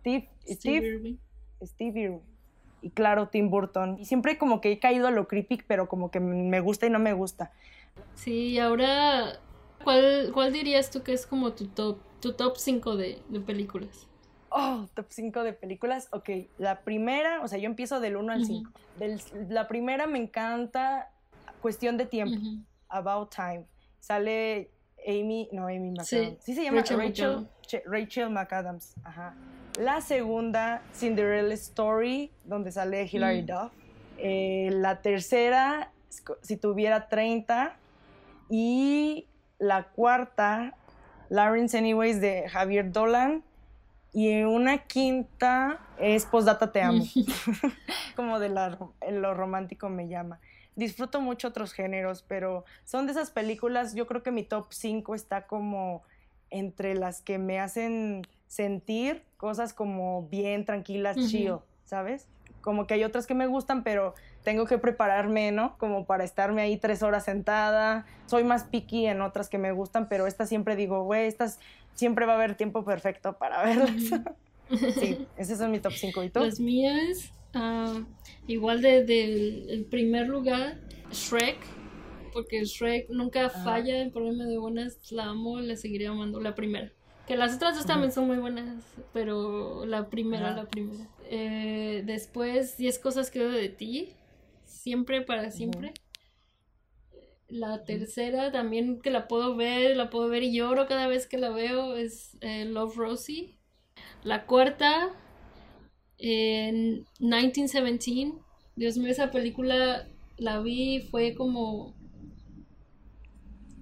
[0.00, 1.18] Steve, Steve,
[1.62, 2.31] Steve Irwin
[2.82, 3.96] y claro, Tim Burton.
[3.98, 6.90] Y siempre como que he caído a lo creepy, pero como que me gusta y
[6.90, 7.52] no me gusta.
[8.14, 9.38] Sí, y ahora,
[9.84, 14.06] ¿cuál, cuál dirías tú que es como tu top, tu top 5 de, películas?
[14.50, 16.08] Oh, top 5 de películas.
[16.12, 18.70] Ok, la primera, o sea, yo empiezo del 1 al 5.
[19.48, 21.10] la primera me encanta
[21.60, 22.38] Cuestión de Tiempo,
[22.88, 23.64] About Time.
[24.00, 24.70] Sale
[25.06, 26.42] Amy, no, Amy McAdams.
[26.42, 28.94] Sí, se llama Rachel, Rachel, Rachel McAdams.
[29.04, 29.34] Ajá.
[29.78, 33.46] La segunda, Cinderella Story, donde sale Hilary mm.
[33.46, 33.72] Duff.
[34.18, 35.90] Eh, la tercera,
[36.42, 37.76] si tuviera 30.
[38.50, 39.26] Y
[39.58, 40.74] la cuarta,
[41.30, 43.42] Lawrence Anyways, de Javier Dolan.
[44.12, 47.04] Y una quinta es Postdata Te Amo.
[48.16, 50.38] Como de lo romántico me llama.
[50.74, 55.14] Disfruto mucho otros géneros, pero son de esas películas, yo creo que mi top 5
[55.14, 56.02] está como
[56.48, 62.28] entre las que me hacen sentir cosas como bien tranquilas, chido, ¿sabes?
[62.60, 65.78] Como que hay otras que me gustan, pero tengo que prepararme, ¿no?
[65.78, 68.04] Como para estarme ahí tres horas sentada.
[68.26, 71.60] Soy más picky en otras que me gustan, pero estas siempre digo, güey, estas
[71.94, 74.20] siempre va a haber tiempo perfecto para verlas.
[75.00, 76.22] sí, ese es mi top 5.
[76.22, 76.40] ¿Y tú?
[76.40, 78.04] Las mías, uh,
[78.46, 80.78] igual desde de, el primer lugar,
[81.10, 81.56] Shrek,
[82.34, 86.92] porque Shrek nunca falla en problema de buenas, la amo, la seguiré amando, la primera.
[87.26, 91.08] Que las otras dos también son muy buenas, pero la primera, la primera.
[91.30, 94.10] Eh, después, 10 cosas que veo de ti,
[94.64, 95.94] siempre para siempre.
[97.48, 101.38] La tercera también que la puedo ver, la puedo ver y lloro cada vez que
[101.38, 103.56] la veo, es eh, Love Rosie.
[104.24, 105.10] La cuarta,
[106.18, 108.32] en 1917.
[108.74, 110.08] Dios mío, esa película
[110.38, 111.94] la vi, fue como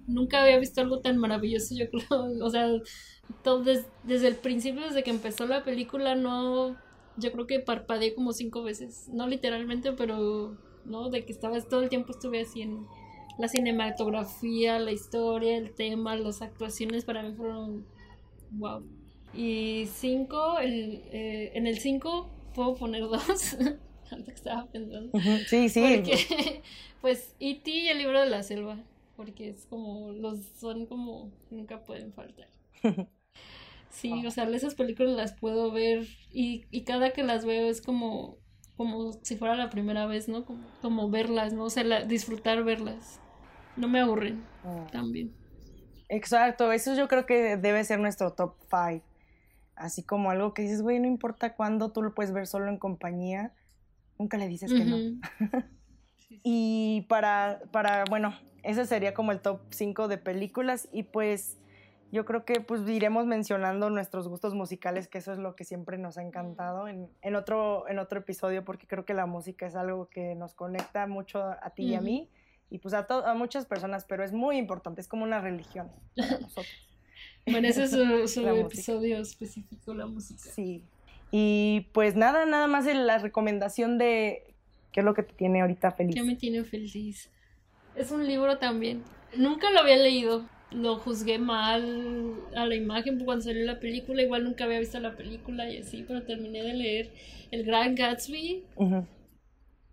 [0.07, 2.05] nunca había visto algo tan maravilloso, yo creo.
[2.45, 2.67] O sea,
[3.43, 3.63] todo
[4.03, 6.77] desde el principio, desde que empezó la película, no.
[7.17, 9.09] Yo creo que parpadeé como cinco veces.
[9.09, 10.57] No literalmente, pero.
[10.85, 11.09] ¿No?
[11.09, 12.87] De que estaba todo el tiempo estuve así en
[13.37, 17.85] la cinematografía, la historia, el tema, las actuaciones para mí fueron.
[18.51, 18.83] ¡Wow!
[19.33, 23.57] Y cinco, el, eh, en el cinco puedo poner dos.
[24.11, 25.17] Que estaba pensando.
[25.47, 25.81] Sí, sí.
[27.01, 27.71] pues, E.T.
[27.71, 28.77] y el libro de la selva
[29.21, 32.47] porque es como, los son como, nunca pueden faltar.
[33.91, 37.81] Sí, o sea, esas películas las puedo ver y, y cada que las veo es
[37.81, 38.37] como,
[38.77, 40.45] como si fuera la primera vez, ¿no?
[40.45, 41.65] Como, como verlas, ¿no?
[41.65, 43.19] O sea, disfrutar verlas.
[43.75, 44.87] No me aburren ah.
[44.91, 45.35] también.
[46.07, 49.01] Exacto, eso yo creo que debe ser nuestro top five.
[49.75, 52.77] Así como algo que dices, güey, no importa cuándo, tú lo puedes ver solo en
[52.77, 53.53] compañía,
[54.19, 54.97] nunca le dices que no.
[56.43, 61.57] y para, para, bueno, ese sería como el top 5 de películas y pues
[62.11, 65.97] yo creo que pues iremos mencionando nuestros gustos musicales, que eso es lo que siempre
[65.97, 69.75] nos ha encantado en, en otro, en otro episodio, porque creo que la música es
[69.75, 72.29] algo que nos conecta mucho a ti y a mí,
[72.69, 76.37] y pues a, a muchas personas, pero es muy importante, es como una religión para
[76.41, 76.87] nosotros.
[77.45, 80.49] bueno, ese es su, episodio específico, la música.
[80.53, 80.83] Sí.
[81.31, 84.53] Y pues nada, nada más la recomendación de
[84.91, 86.15] qué es lo que te tiene ahorita feliz.
[86.15, 87.29] ¿Qué me tiene feliz?
[87.95, 89.01] Es un libro también.
[89.37, 90.45] Nunca lo había leído.
[90.71, 94.21] Lo juzgué mal a la imagen cuando salió la película.
[94.21, 97.13] Igual nunca había visto la película y así, pero terminé de leer
[97.51, 98.63] El Gran Gatsby.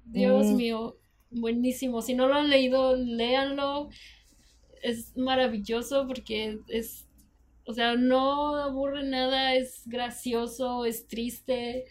[0.04, 0.56] Dios mm.
[0.56, 0.96] mío,
[1.30, 2.00] buenísimo.
[2.02, 3.88] Si no lo han leído, léanlo.
[4.82, 7.08] Es maravilloso porque es
[7.66, 11.86] O sea, no aburre nada, es gracioso, es triste.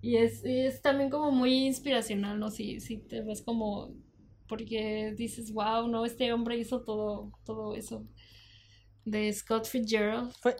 [0.00, 2.50] Y es, es también como muy inspiracional, ¿no?
[2.50, 3.94] Si, si te ves como.
[4.54, 8.06] Porque dices, wow, no, este hombre hizo todo, todo eso.
[9.04, 10.32] De Scott Fitzgerald.
[10.40, 10.54] ¿Fue,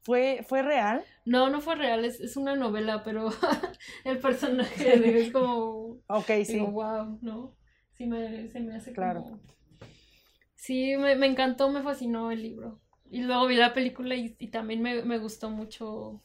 [0.00, 1.04] fue, ¿Fue real?
[1.26, 3.28] No, no fue real, es, es una novela, pero
[4.04, 5.98] el personaje es como.
[6.06, 6.58] Ok, sí.
[6.58, 7.54] wow, ¿no?
[7.92, 9.40] Sí, me, se me hace claro.
[10.54, 12.80] Sí, me, me, encantó, me fascinó el libro.
[13.10, 16.22] Y luego vi la película y, y también me, me, gustó mucho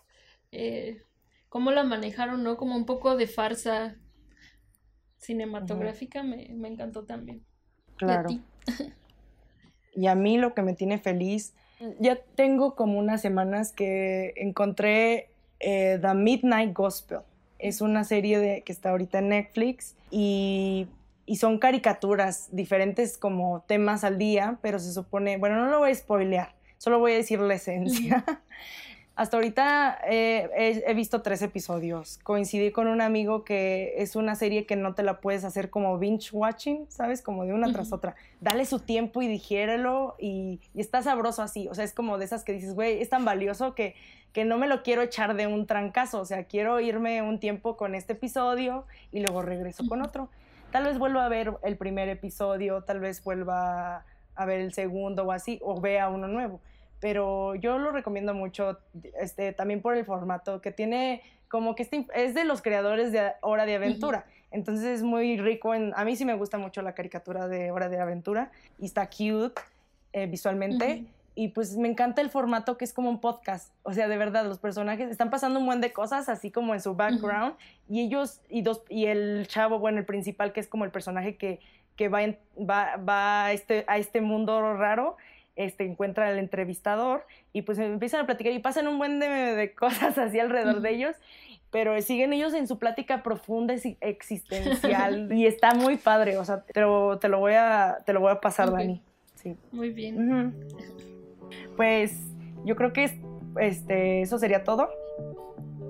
[0.53, 1.03] eh,
[1.49, 2.55] cómo la manejaron, ¿no?
[2.55, 3.97] Como un poco de farsa
[5.19, 7.43] cinematográfica, me, me, encantó también.
[7.95, 8.29] Claro.
[8.31, 8.93] ¿Y a,
[9.93, 11.53] y a mí lo que me tiene feliz
[11.99, 17.19] ya tengo como unas semanas que encontré eh, The Midnight Gospel.
[17.57, 20.87] Es una serie de, que está ahorita en Netflix y,
[21.25, 25.91] y, son caricaturas, diferentes como temas al día, pero se supone, bueno, no lo voy
[25.91, 28.23] a spoilear, solo voy a decir la esencia.
[29.19, 32.19] Hasta ahorita eh, he, visto tres episodios.
[32.23, 35.99] Coincidí con un amigo que es una serie que no te la puedes hacer como
[35.99, 37.21] binge watching, ¿sabes?
[37.21, 38.15] Como de una tras otra.
[38.39, 41.67] Dale su tiempo y digiérelo y, y, está sabroso así.
[41.67, 43.93] O sea, es como de esas que dices, güey, es tan valioso que,
[44.31, 46.21] que no me lo quiero echar de un trancazo.
[46.21, 50.29] O sea, quiero irme un tiempo con este episodio y luego regreso con otro.
[50.71, 54.05] Tal vez vuelva a ver el primer episodio, tal vez vuelva
[54.35, 56.61] a ver el segundo o así, o vea uno nuevo
[56.99, 58.79] pero yo lo recomiendo mucho
[59.19, 63.31] este, también por el formato que tiene como que este, es de los creadores de
[63.41, 64.25] Hora de Aventura.
[64.51, 65.73] Entonces es muy rico.
[65.73, 69.07] En, a mí sí me gusta mucho la caricatura de Hora de Aventura y está
[69.09, 69.59] cute
[70.13, 71.05] eh, visualmente.
[71.35, 73.73] Y pues me encanta el formato que es como un podcast.
[73.83, 76.81] O sea, de verdad, los personajes están pasando un buen de cosas, así como en
[76.81, 77.55] su background.
[77.87, 81.37] Y ellos, y, dos, y el chavo, bueno, el principal, que es como el personaje
[81.37, 81.59] que,
[81.95, 82.19] que va,
[82.57, 85.15] va, va a, este, a este mundo raro
[85.59, 90.17] este, encuentra al entrevistador y pues empiezan a platicar y pasan un buen de, cosas
[90.17, 91.15] así alrededor de ellos,
[91.69, 96.79] pero siguen ellos en su plática profunda existencial y está muy padre, o sea, te
[96.79, 99.01] lo, te lo, voy, a, te lo voy a pasar, Dani.
[99.35, 99.57] Sí.
[99.73, 100.55] Muy bien.
[101.75, 102.13] Pues
[102.63, 103.19] yo creo que
[103.59, 104.89] este, eso sería todo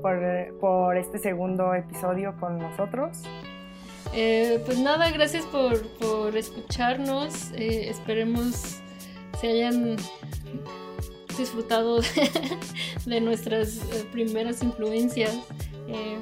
[0.01, 0.19] por,
[0.59, 3.21] por este segundo episodio con nosotros.
[4.15, 7.51] Eh, pues nada, gracias por, por escucharnos.
[7.51, 8.81] Eh, esperemos
[9.39, 9.97] se hayan
[11.37, 12.01] disfrutado
[13.05, 15.37] de, nuestras eh, primeras influencias,
[15.87, 16.17] eh,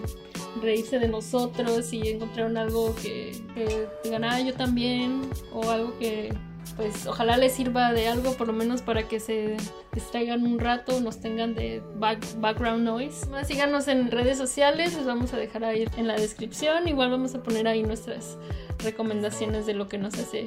[0.61, 6.33] reírse de nosotros y encontraron algo que, que digan, ah, yo también, o algo que
[6.75, 9.57] pues ojalá les sirva de algo, por lo menos para que se
[9.93, 13.25] distraigan un rato, nos tengan de background noise.
[13.45, 16.87] síganos en redes sociales, les vamos a dejar ahí en la descripción.
[16.87, 18.37] Igual vamos a poner ahí nuestras
[18.83, 20.45] recomendaciones de lo que nos hace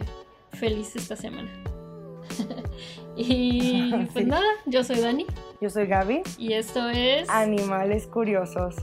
[0.52, 1.50] feliz esta semana.
[3.16, 5.26] y pues nada, yo soy Dani.
[5.60, 6.22] Yo soy Gaby.
[6.38, 8.76] Y esto es Animales Curiosos.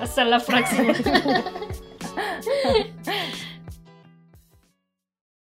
[0.00, 0.94] Hasta la próxima.